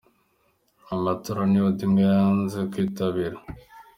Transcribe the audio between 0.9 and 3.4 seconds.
matora niyo Odinga yanze kwitabira.